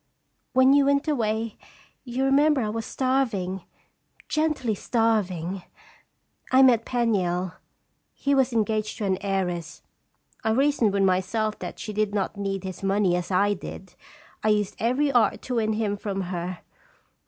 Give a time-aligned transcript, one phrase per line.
[0.53, 1.57] "When you went away
[2.03, 3.65] you remember I was starving
[4.27, 5.61] genteelly starving.
[6.51, 7.53] I met Penniel;
[8.11, 9.83] he was engaged to an heiress,
[10.43, 13.93] i reasoned with myself that she did not need his money as I did.
[14.43, 16.61] I used every art to win him from her."